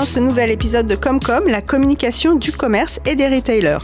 dans 0.00 0.06
ce 0.06 0.18
nouvel 0.18 0.50
épisode 0.50 0.86
de 0.86 0.94
Comcom, 0.94 1.46
la 1.46 1.60
communication 1.60 2.34
du 2.34 2.52
commerce 2.52 3.00
et 3.04 3.16
des 3.16 3.28
retailers. 3.28 3.80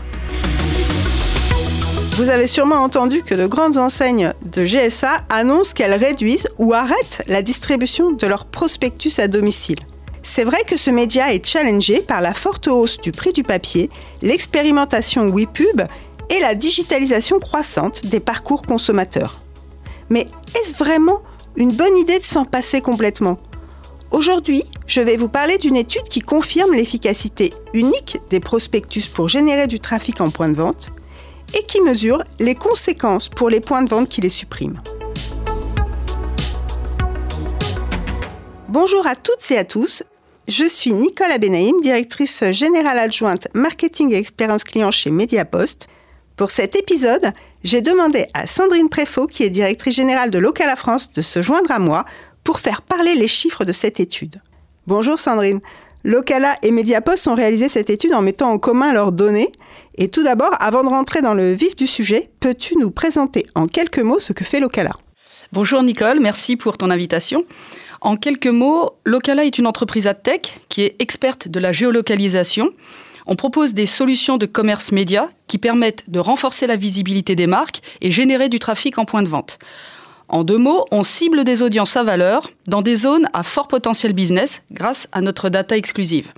Vous 2.12 2.30
avez 2.30 2.46
sûrement 2.46 2.76
entendu 2.76 3.22
que 3.22 3.34
de 3.34 3.44
grandes 3.44 3.76
enseignes 3.76 4.32
de 4.46 4.64
GSA 4.64 5.24
annoncent 5.28 5.74
qu'elles 5.74 5.92
réduisent 5.92 6.48
ou 6.56 6.72
arrêtent 6.72 7.22
la 7.26 7.42
distribution 7.42 8.12
de 8.12 8.26
leurs 8.26 8.46
prospectus 8.46 9.18
à 9.18 9.28
domicile. 9.28 9.76
C'est 10.22 10.44
vrai 10.44 10.62
que 10.66 10.78
ce 10.78 10.88
média 10.88 11.34
est 11.34 11.46
challengé 11.46 12.00
par 12.00 12.22
la 12.22 12.32
forte 12.32 12.66
hausse 12.66 12.98
du 12.98 13.12
prix 13.12 13.34
du 13.34 13.42
papier, 13.42 13.90
l'expérimentation 14.22 15.28
WePub 15.28 15.82
et 16.30 16.40
la 16.40 16.54
digitalisation 16.54 17.38
croissante 17.40 18.06
des 18.06 18.20
parcours 18.20 18.62
consommateurs. 18.62 19.42
Mais 20.08 20.26
est-ce 20.58 20.76
vraiment 20.76 21.20
une 21.56 21.72
bonne 21.72 21.98
idée 21.98 22.18
de 22.18 22.24
s'en 22.24 22.46
passer 22.46 22.80
complètement? 22.80 23.36
Aujourd'hui, 24.16 24.64
je 24.86 25.02
vais 25.02 25.18
vous 25.18 25.28
parler 25.28 25.58
d'une 25.58 25.76
étude 25.76 26.04
qui 26.04 26.20
confirme 26.20 26.72
l'efficacité 26.72 27.52
unique 27.74 28.16
des 28.30 28.40
prospectus 28.40 29.08
pour 29.08 29.28
générer 29.28 29.66
du 29.66 29.78
trafic 29.78 30.22
en 30.22 30.30
point 30.30 30.48
de 30.48 30.56
vente 30.56 30.88
et 31.52 31.62
qui 31.66 31.82
mesure 31.82 32.24
les 32.40 32.54
conséquences 32.54 33.28
pour 33.28 33.50
les 33.50 33.60
points 33.60 33.82
de 33.82 33.90
vente 33.90 34.08
qui 34.08 34.22
les 34.22 34.30
suppriment. 34.30 34.80
Bonjour 38.70 39.06
à 39.06 39.16
toutes 39.16 39.50
et 39.50 39.58
à 39.58 39.64
tous, 39.64 40.02
je 40.48 40.64
suis 40.64 40.94
Nicole 40.94 41.32
Abenaïm, 41.32 41.82
directrice 41.82 42.42
générale 42.52 42.98
adjointe 42.98 43.48
marketing 43.52 44.14
et 44.14 44.16
expérience 44.16 44.64
client 44.64 44.92
chez 44.92 45.10
Mediapost. 45.10 45.88
Pour 46.36 46.50
cet 46.50 46.74
épisode, 46.74 47.32
j'ai 47.64 47.82
demandé 47.82 48.28
à 48.32 48.46
Sandrine 48.46 48.88
Préfaux, 48.88 49.26
qui 49.26 49.42
est 49.42 49.50
directrice 49.50 49.94
générale 49.94 50.30
de 50.30 50.38
Locala 50.38 50.76
France, 50.76 51.12
de 51.12 51.20
se 51.20 51.42
joindre 51.42 51.70
à 51.70 51.78
moi 51.78 52.06
pour 52.46 52.60
faire 52.60 52.80
parler 52.80 53.16
les 53.16 53.26
chiffres 53.26 53.64
de 53.64 53.72
cette 53.72 53.98
étude. 53.98 54.40
Bonjour 54.86 55.18
Sandrine. 55.18 55.58
Locala 56.04 56.56
et 56.62 56.70
Mediapost 56.70 57.26
ont 57.26 57.34
réalisé 57.34 57.68
cette 57.68 57.90
étude 57.90 58.14
en 58.14 58.22
mettant 58.22 58.52
en 58.52 58.58
commun 58.58 58.92
leurs 58.92 59.10
données. 59.10 59.50
Et 59.96 60.08
tout 60.08 60.22
d'abord, 60.22 60.54
avant 60.60 60.84
de 60.84 60.88
rentrer 60.88 61.22
dans 61.22 61.34
le 61.34 61.52
vif 61.52 61.74
du 61.74 61.88
sujet, 61.88 62.30
peux-tu 62.38 62.76
nous 62.78 62.92
présenter 62.92 63.46
en 63.56 63.66
quelques 63.66 63.98
mots 63.98 64.20
ce 64.20 64.32
que 64.32 64.44
fait 64.44 64.60
Locala? 64.60 64.92
Bonjour 65.52 65.82
Nicole, 65.82 66.20
merci 66.20 66.54
pour 66.54 66.78
ton 66.78 66.90
invitation. 66.90 67.44
En 68.00 68.16
quelques 68.16 68.46
mots, 68.46 68.92
Locala 69.04 69.44
est 69.44 69.58
une 69.58 69.66
entreprise 69.66 70.06
ad 70.06 70.22
tech 70.22 70.42
qui 70.68 70.82
est 70.82 70.94
experte 71.00 71.48
de 71.48 71.58
la 71.58 71.72
géolocalisation. 71.72 72.70
On 73.26 73.34
propose 73.34 73.74
des 73.74 73.86
solutions 73.86 74.36
de 74.36 74.46
commerce 74.46 74.92
média 74.92 75.30
qui 75.48 75.58
permettent 75.58 76.08
de 76.08 76.20
renforcer 76.20 76.68
la 76.68 76.76
visibilité 76.76 77.34
des 77.34 77.48
marques 77.48 77.80
et 78.00 78.12
générer 78.12 78.48
du 78.48 78.60
trafic 78.60 78.98
en 78.98 79.04
point 79.04 79.24
de 79.24 79.28
vente. 79.28 79.58
En 80.28 80.42
deux 80.42 80.58
mots, 80.58 80.84
on 80.90 81.04
cible 81.04 81.44
des 81.44 81.62
audiences 81.62 81.96
à 81.96 82.02
valeur 82.02 82.50
dans 82.66 82.82
des 82.82 82.96
zones 82.96 83.28
à 83.32 83.44
fort 83.44 83.68
potentiel 83.68 84.12
business 84.12 84.62
grâce 84.72 85.08
à 85.12 85.20
notre 85.20 85.48
data 85.48 85.76
exclusive. 85.76 86.32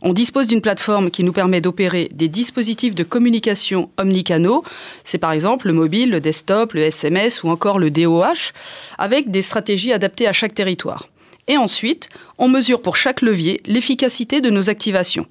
On 0.00 0.12
dispose 0.12 0.48
d'une 0.48 0.60
plateforme 0.60 1.10
qui 1.10 1.22
nous 1.22 1.32
permet 1.32 1.60
d'opérer 1.60 2.08
des 2.12 2.28
dispositifs 2.28 2.94
de 2.94 3.04
communication 3.04 3.90
omnicanaux. 3.98 4.64
C'est 5.04 5.18
par 5.18 5.32
exemple 5.32 5.68
le 5.68 5.72
mobile, 5.72 6.10
le 6.10 6.20
desktop, 6.20 6.72
le 6.72 6.82
SMS 6.82 7.42
ou 7.42 7.48
encore 7.48 7.78
le 7.78 7.90
DOH, 7.90 8.52
avec 8.98 9.30
des 9.30 9.42
stratégies 9.42 9.92
adaptées 9.92 10.26
à 10.26 10.32
chaque 10.32 10.54
territoire. 10.54 11.08
Et 11.48 11.56
ensuite, 11.56 12.08
on 12.38 12.48
mesure 12.48 12.82
pour 12.82 12.96
chaque 12.96 13.22
levier 13.22 13.60
l'efficacité 13.64 14.40
de 14.40 14.50
nos 14.50 14.70
activations. 14.70 15.26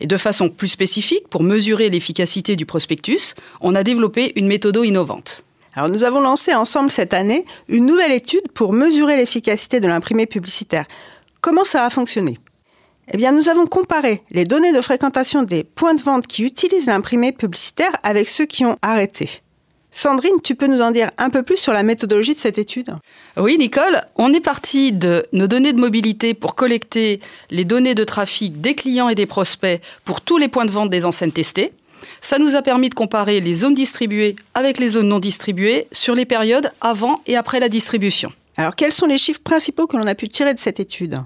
Et 0.00 0.06
de 0.06 0.16
façon 0.16 0.48
plus 0.48 0.68
spécifique, 0.68 1.28
pour 1.28 1.42
mesurer 1.42 1.90
l'efficacité 1.90 2.56
du 2.56 2.64
prospectus, 2.64 3.34
on 3.60 3.74
a 3.74 3.82
développé 3.82 4.32
une 4.36 4.46
méthode 4.46 4.80
innovante. 4.82 5.44
Nous 5.76 6.04
avons 6.04 6.20
lancé 6.20 6.54
ensemble 6.54 6.90
cette 6.90 7.14
année 7.14 7.44
une 7.68 7.86
nouvelle 7.86 8.12
étude 8.12 8.50
pour 8.54 8.72
mesurer 8.72 9.16
l'efficacité 9.16 9.80
de 9.80 9.88
l'imprimé 9.88 10.26
publicitaire. 10.26 10.84
Comment 11.40 11.64
ça 11.64 11.86
a 11.86 11.90
fonctionné? 11.90 12.38
Eh 13.12 13.16
bien 13.16 13.32
nous 13.32 13.48
avons 13.48 13.66
comparé 13.66 14.22
les 14.30 14.44
données 14.44 14.72
de 14.72 14.80
fréquentation 14.80 15.42
des 15.42 15.64
points 15.64 15.94
de 15.94 16.02
vente 16.02 16.26
qui 16.26 16.44
utilisent 16.44 16.86
l'imprimé 16.86 17.32
publicitaire 17.32 17.92
avec 18.02 18.28
ceux 18.28 18.46
qui 18.46 18.64
ont 18.64 18.76
arrêté. 18.82 19.42
Sandrine, 19.92 20.40
tu 20.44 20.54
peux 20.54 20.68
nous 20.68 20.82
en 20.82 20.92
dire 20.92 21.10
un 21.18 21.30
peu 21.30 21.42
plus 21.42 21.56
sur 21.56 21.72
la 21.72 21.82
méthodologie 21.82 22.34
de 22.34 22.38
cette 22.38 22.58
étude? 22.58 22.94
Oui, 23.36 23.58
Nicole, 23.58 24.02
on 24.14 24.32
est 24.32 24.40
parti 24.40 24.92
de 24.92 25.26
nos 25.32 25.48
données 25.48 25.72
de 25.72 25.80
mobilité 25.80 26.34
pour 26.34 26.54
collecter 26.54 27.20
les 27.50 27.64
données 27.64 27.96
de 27.96 28.04
trafic 28.04 28.60
des 28.60 28.76
clients 28.76 29.08
et 29.08 29.16
des 29.16 29.26
prospects 29.26 29.80
pour 30.04 30.20
tous 30.20 30.38
les 30.38 30.46
points 30.46 30.66
de 30.66 30.70
vente 30.70 30.90
des 30.90 31.04
enseignes 31.04 31.32
testées. 31.32 31.72
Ça 32.20 32.38
nous 32.38 32.56
a 32.56 32.62
permis 32.62 32.88
de 32.88 32.94
comparer 32.94 33.40
les 33.40 33.54
zones 33.54 33.74
distribuées 33.74 34.36
avec 34.54 34.78
les 34.78 34.90
zones 34.90 35.08
non 35.08 35.18
distribuées 35.18 35.86
sur 35.92 36.14
les 36.14 36.24
périodes 36.24 36.70
avant 36.80 37.20
et 37.26 37.36
après 37.36 37.60
la 37.60 37.68
distribution. 37.68 38.32
Alors 38.56 38.76
quels 38.76 38.92
sont 38.92 39.06
les 39.06 39.18
chiffres 39.18 39.40
principaux 39.42 39.86
que 39.86 39.96
l'on 39.96 40.06
a 40.06 40.14
pu 40.14 40.28
tirer 40.28 40.54
de 40.54 40.58
cette 40.58 40.80
étude? 40.80 41.20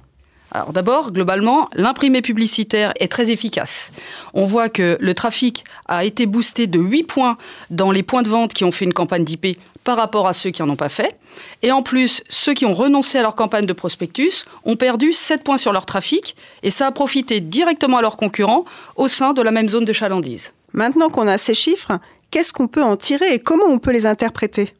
Alors 0.52 0.72
d'abord, 0.72 1.10
globalement, 1.10 1.68
l'imprimé 1.74 2.22
publicitaire 2.22 2.92
est 3.00 3.10
très 3.10 3.30
efficace. 3.30 3.90
On 4.34 4.44
voit 4.44 4.68
que 4.68 4.96
le 5.00 5.14
trafic 5.14 5.64
a 5.86 6.04
été 6.04 6.26
boosté 6.26 6.68
de 6.68 6.78
8 6.78 7.02
points 7.02 7.36
dans 7.70 7.90
les 7.90 8.04
points 8.04 8.22
de 8.22 8.28
vente 8.28 8.54
qui 8.54 8.64
ont 8.64 8.70
fait 8.70 8.84
une 8.84 8.92
campagne 8.92 9.24
d'IP 9.24 9.58
par 9.82 9.96
rapport 9.96 10.28
à 10.28 10.32
ceux 10.32 10.50
qui 10.50 10.62
n'en 10.62 10.70
ont 10.70 10.76
pas 10.76 10.88
fait. 10.88 11.18
Et 11.62 11.72
en 11.72 11.82
plus, 11.82 12.22
ceux 12.28 12.54
qui 12.54 12.66
ont 12.66 12.72
renoncé 12.72 13.18
à 13.18 13.22
leur 13.22 13.34
campagne 13.34 13.66
de 13.66 13.72
prospectus 13.72 14.44
ont 14.64 14.76
perdu 14.76 15.12
7 15.12 15.42
points 15.42 15.58
sur 15.58 15.72
leur 15.72 15.86
trafic 15.86 16.36
et 16.62 16.70
ça 16.70 16.86
a 16.86 16.92
profité 16.92 17.40
directement 17.40 17.98
à 17.98 18.02
leurs 18.02 18.16
concurrents 18.16 18.64
au 18.94 19.08
sein 19.08 19.32
de 19.32 19.42
la 19.42 19.50
même 19.50 19.68
zone 19.68 19.84
de 19.84 19.92
chalandise. 19.92 20.52
Maintenant 20.74 21.08
qu'on 21.08 21.28
a 21.28 21.38
ces 21.38 21.54
chiffres, 21.54 21.92
qu'est-ce 22.32 22.52
qu'on 22.52 22.66
peut 22.66 22.82
en 22.82 22.96
tirer 22.96 23.32
et 23.32 23.38
comment 23.38 23.66
on 23.66 23.78
peut 23.78 23.92
les 23.92 24.06
interpréter? 24.06 24.74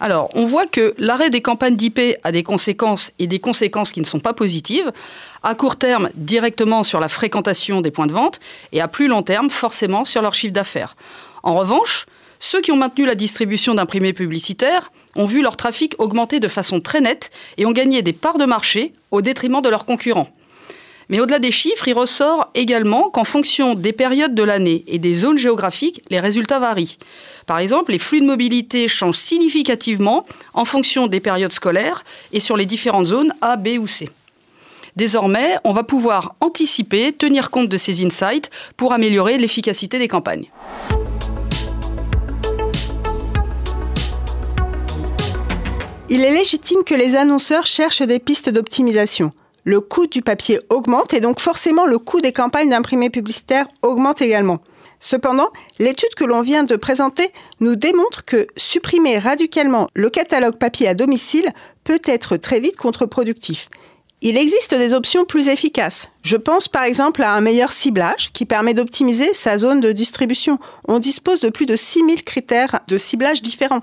Alors, 0.00 0.30
on 0.34 0.46
voit 0.46 0.66
que 0.66 0.94
l'arrêt 0.96 1.28
des 1.28 1.42
campagnes 1.42 1.76
d'IP 1.76 2.00
a 2.24 2.32
des 2.32 2.42
conséquences 2.42 3.12
et 3.18 3.26
des 3.26 3.38
conséquences 3.38 3.92
qui 3.92 4.00
ne 4.00 4.06
sont 4.06 4.18
pas 4.18 4.32
positives. 4.32 4.90
À 5.42 5.54
court 5.54 5.76
terme, 5.76 6.08
directement 6.14 6.82
sur 6.82 7.00
la 7.00 7.08
fréquentation 7.08 7.82
des 7.82 7.90
points 7.90 8.06
de 8.06 8.14
vente 8.14 8.40
et 8.72 8.80
à 8.80 8.88
plus 8.88 9.08
long 9.08 9.22
terme, 9.22 9.50
forcément, 9.50 10.06
sur 10.06 10.22
leur 10.22 10.34
chiffre 10.34 10.54
d'affaires. 10.54 10.96
En 11.42 11.54
revanche, 11.54 12.06
ceux 12.38 12.62
qui 12.62 12.72
ont 12.72 12.76
maintenu 12.76 13.04
la 13.04 13.14
distribution 13.14 13.74
d'imprimés 13.74 14.14
publicitaires 14.14 14.90
ont 15.16 15.26
vu 15.26 15.42
leur 15.42 15.58
trafic 15.58 15.94
augmenter 15.98 16.40
de 16.40 16.48
façon 16.48 16.80
très 16.80 17.02
nette 17.02 17.30
et 17.58 17.66
ont 17.66 17.72
gagné 17.72 18.00
des 18.00 18.14
parts 18.14 18.38
de 18.38 18.46
marché 18.46 18.94
au 19.10 19.20
détriment 19.20 19.60
de 19.60 19.68
leurs 19.68 19.84
concurrents. 19.84 20.28
Mais 21.08 21.20
au-delà 21.20 21.38
des 21.38 21.52
chiffres, 21.52 21.86
il 21.86 21.94
ressort 21.94 22.50
également 22.54 23.10
qu'en 23.10 23.24
fonction 23.24 23.74
des 23.74 23.92
périodes 23.92 24.34
de 24.34 24.42
l'année 24.42 24.84
et 24.88 24.98
des 24.98 25.14
zones 25.14 25.38
géographiques, 25.38 26.02
les 26.10 26.18
résultats 26.18 26.58
varient. 26.58 26.98
Par 27.46 27.58
exemple, 27.58 27.92
les 27.92 27.98
flux 27.98 28.20
de 28.20 28.26
mobilité 28.26 28.88
changent 28.88 29.16
significativement 29.16 30.26
en 30.52 30.64
fonction 30.64 31.06
des 31.06 31.20
périodes 31.20 31.52
scolaires 31.52 32.02
et 32.32 32.40
sur 32.40 32.56
les 32.56 32.66
différentes 32.66 33.06
zones 33.06 33.32
A, 33.40 33.56
B 33.56 33.78
ou 33.78 33.86
C. 33.86 34.08
Désormais, 34.96 35.56
on 35.62 35.72
va 35.72 35.84
pouvoir 35.84 36.34
anticiper, 36.40 37.12
tenir 37.12 37.50
compte 37.50 37.68
de 37.68 37.76
ces 37.76 38.04
insights 38.04 38.50
pour 38.76 38.92
améliorer 38.92 39.38
l'efficacité 39.38 39.98
des 39.98 40.08
campagnes. 40.08 40.50
Il 46.08 46.24
est 46.24 46.32
légitime 46.32 46.82
que 46.84 46.94
les 46.94 47.14
annonceurs 47.14 47.66
cherchent 47.66 48.02
des 48.02 48.18
pistes 48.18 48.48
d'optimisation 48.48 49.30
le 49.66 49.80
coût 49.80 50.06
du 50.06 50.22
papier 50.22 50.60
augmente 50.70 51.12
et 51.12 51.20
donc 51.20 51.40
forcément 51.40 51.86
le 51.86 51.98
coût 51.98 52.20
des 52.20 52.32
campagnes 52.32 52.70
d'imprimés 52.70 53.10
publicitaires 53.10 53.66
augmente 53.82 54.22
également. 54.22 54.60
Cependant, 55.00 55.48
l'étude 55.80 56.14
que 56.14 56.24
l'on 56.24 56.40
vient 56.40 56.62
de 56.62 56.76
présenter 56.76 57.32
nous 57.58 57.74
démontre 57.74 58.24
que 58.24 58.46
supprimer 58.56 59.18
radicalement 59.18 59.88
le 59.94 60.08
catalogue 60.08 60.56
papier 60.56 60.88
à 60.88 60.94
domicile 60.94 61.48
peut 61.82 62.00
être 62.04 62.36
très 62.36 62.60
vite 62.60 62.76
contre-productif. 62.76 63.68
Il 64.22 64.38
existe 64.38 64.74
des 64.74 64.94
options 64.94 65.24
plus 65.24 65.48
efficaces. 65.48 66.10
Je 66.22 66.36
pense 66.36 66.68
par 66.68 66.84
exemple 66.84 67.22
à 67.22 67.34
un 67.34 67.40
meilleur 67.40 67.72
ciblage 67.72 68.32
qui 68.32 68.46
permet 68.46 68.72
d'optimiser 68.72 69.34
sa 69.34 69.58
zone 69.58 69.80
de 69.80 69.90
distribution. 69.90 70.58
On 70.86 71.00
dispose 71.00 71.40
de 71.40 71.50
plus 71.50 71.66
de 71.66 71.76
6000 71.76 72.22
critères 72.22 72.80
de 72.86 72.98
ciblage 72.98 73.42
différents. 73.42 73.82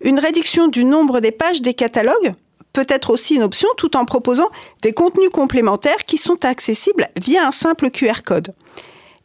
Une 0.00 0.20
réduction 0.20 0.68
du 0.68 0.84
nombre 0.84 1.20
des 1.20 1.32
pages 1.32 1.60
des 1.60 1.74
catalogues 1.74 2.34
peut 2.78 2.86
être 2.94 3.10
aussi 3.10 3.34
une 3.34 3.42
option 3.42 3.68
tout 3.76 3.96
en 3.96 4.04
proposant 4.04 4.48
des 4.82 4.92
contenus 4.92 5.30
complémentaires 5.30 6.04
qui 6.06 6.16
sont 6.16 6.44
accessibles 6.44 7.08
via 7.20 7.44
un 7.44 7.50
simple 7.50 7.90
QR 7.90 8.22
code. 8.24 8.54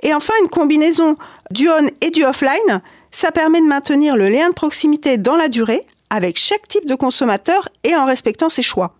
Et 0.01 0.11
enfin, 0.11 0.33
une 0.41 0.49
combinaison 0.49 1.17
du 1.51 1.69
on 1.69 1.87
et 2.01 2.09
du 2.09 2.25
offline, 2.25 2.81
ça 3.11 3.31
permet 3.31 3.61
de 3.61 3.67
maintenir 3.67 4.17
le 4.17 4.27
lien 4.27 4.49
de 4.49 4.55
proximité 4.55 5.19
dans 5.19 5.35
la 5.35 5.49
durée 5.49 5.85
avec 6.09 6.39
chaque 6.39 6.67
type 6.67 6.87
de 6.87 6.95
consommateur 6.95 7.69
et 7.83 7.95
en 7.95 8.05
respectant 8.05 8.49
ses 8.49 8.63
choix. 8.63 8.95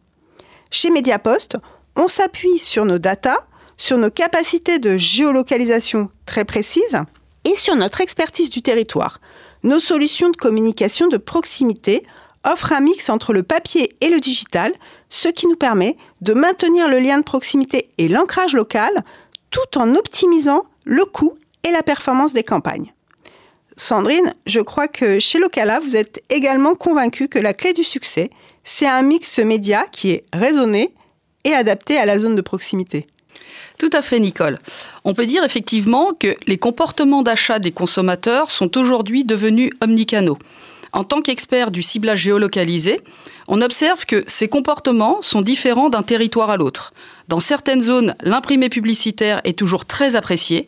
Chez 0.70 0.92
Mediapost, 0.92 1.58
on 1.96 2.08
s'appuie 2.08 2.60
sur 2.60 2.86
nos 2.86 3.00
data, 3.00 3.48
sur 3.76 3.98
nos 3.98 4.12
capacités 4.12 4.78
de 4.78 5.00
géolocalisation 5.00 6.10
très 6.28 6.46
précises 6.46 7.00
et 7.44 7.56
sur 7.56 7.76
notre 7.76 8.02
expertise 8.02 8.52
du 8.52 8.62
territoire. 8.62 9.20
Nos 9.64 9.80
solutions 9.80 10.30
de 10.30 10.38
communication 10.38 11.08
de 11.08 11.18
proximité 11.18 12.04
offre 12.44 12.74
un 12.74 12.80
mix 12.80 13.10
entre 13.10 13.34
le 13.34 13.44
papier 13.44 13.96
et 14.02 14.10
le 14.10 14.20
digital, 14.20 14.74
ce 15.10 15.28
qui 15.28 15.48
nous 15.48 15.56
permet 15.56 15.98
de 16.22 16.34
maintenir 16.34 16.88
le 16.90 17.00
lien 17.00 17.18
de 17.18 17.24
proximité 17.24 17.90
et 17.98 18.08
l'ancrage 18.08 18.54
local 18.54 18.92
tout 19.50 19.78
en 19.78 19.96
optimisant 19.96 20.66
le 20.84 21.06
coût 21.06 21.38
et 21.64 21.72
la 21.72 21.84
performance 21.84 22.34
des 22.34 22.44
campagnes. 22.44 22.94
Sandrine, 23.76 24.34
je 24.46 24.60
crois 24.60 24.88
que 24.88 25.20
chez 25.20 25.40
Locala, 25.40 25.80
vous 25.80 25.96
êtes 25.96 26.22
également 26.30 26.76
convaincue 26.76 27.28
que 27.28 27.40
la 27.40 27.54
clé 27.54 27.74
du 27.74 27.84
succès, 27.84 28.30
c'est 28.64 28.88
un 28.88 29.02
mix 29.02 29.40
média 29.40 29.86
qui 29.92 30.12
est 30.12 30.26
raisonné 30.34 30.94
et 31.44 31.54
adapté 31.54 31.98
à 31.98 32.06
la 32.06 32.20
zone 32.20 32.36
de 32.36 32.42
proximité. 32.42 33.08
Tout 33.80 33.90
à 33.94 34.02
fait, 34.02 34.20
Nicole. 34.20 34.60
On 35.04 35.14
peut 35.14 35.26
dire 35.26 35.44
effectivement 35.44 36.14
que 36.14 36.36
les 36.48 36.58
comportements 36.58 37.24
d'achat 37.24 37.60
des 37.60 37.72
consommateurs 37.72 38.52
sont 38.52 38.78
aujourd'hui 38.78 39.26
devenus 39.26 39.72
omnicanaux. 39.82 40.38
En 40.94 41.04
tant 41.04 41.22
qu'expert 41.22 41.72
du 41.72 41.82
ciblage 41.82 42.20
géolocalisé, 42.20 43.00
on 43.48 43.62
observe 43.62 44.06
que 44.06 44.24
ces 44.28 44.48
comportements 44.48 45.24
sont 45.24 45.42
différents 45.42 45.90
d'un 45.90 46.04
territoire 46.04 46.52
à 46.52 46.58
l'autre. 46.58 46.94
Dans 47.28 47.40
certaines 47.40 47.82
zones, 47.82 48.16
l'imprimé 48.22 48.70
publicitaire 48.70 49.42
est 49.44 49.58
toujours 49.58 49.86
très 49.86 50.16
apprécié. 50.16 50.68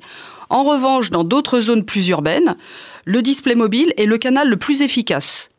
En 0.49 0.63
revanche, 0.63 1.11
dans 1.11 1.23
d'autres 1.23 1.59
zones 1.59 1.85
plus 1.85 2.07
urbaines, 2.07 2.55
le 3.05 3.21
display 3.21 3.53
mobile 3.53 3.93
est 3.97 4.07
le 4.07 4.17
canal 4.17 4.49
le 4.49 4.57
plus 4.57 4.81
efficace. 4.81 5.51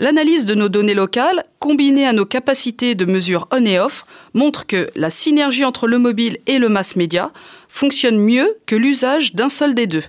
L'analyse 0.00 0.44
de 0.44 0.54
nos 0.54 0.68
données 0.68 0.94
locales, 0.94 1.42
combinée 1.58 2.06
à 2.06 2.12
nos 2.12 2.24
capacités 2.24 2.94
de 2.94 3.04
mesure 3.04 3.46
on 3.52 3.64
et 3.64 3.78
off, 3.78 4.06
montre 4.34 4.66
que 4.66 4.90
la 4.96 5.10
synergie 5.10 5.64
entre 5.64 5.86
le 5.86 5.98
mobile 5.98 6.38
et 6.46 6.58
le 6.58 6.68
mass 6.68 6.96
média 6.96 7.32
fonctionne 7.68 8.18
mieux 8.18 8.56
que 8.66 8.74
l'usage 8.74 9.34
d'un 9.34 9.50
seul 9.50 9.74
des 9.74 9.86
deux. 9.86 10.04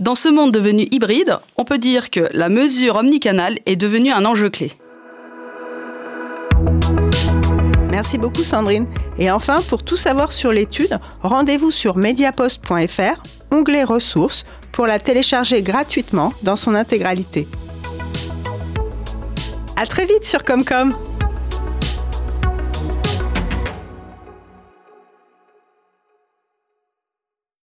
Dans 0.00 0.14
ce 0.14 0.30
monde 0.30 0.50
devenu 0.50 0.88
hybride, 0.90 1.36
on 1.58 1.64
peut 1.64 1.76
dire 1.76 2.08
que 2.08 2.30
la 2.32 2.48
mesure 2.48 2.96
omnicanale 2.96 3.58
est 3.66 3.76
devenue 3.76 4.10
un 4.10 4.24
enjeu 4.24 4.48
clé. 4.48 4.72
Merci 7.90 8.16
beaucoup 8.16 8.42
Sandrine. 8.42 8.86
Et 9.18 9.30
enfin, 9.30 9.60
pour 9.68 9.82
tout 9.82 9.98
savoir 9.98 10.32
sur 10.32 10.52
l'étude, 10.52 10.98
rendez-vous 11.20 11.70
sur 11.70 11.98
mediapost.fr, 11.98 13.22
onglet 13.52 13.84
ressources, 13.84 14.46
pour 14.72 14.86
la 14.86 14.98
télécharger 14.98 15.62
gratuitement 15.62 16.32
dans 16.42 16.56
son 16.56 16.74
intégralité. 16.74 17.46
À 19.76 19.84
très 19.84 20.06
vite 20.06 20.24
sur 20.24 20.44
Comcom. 20.44 20.94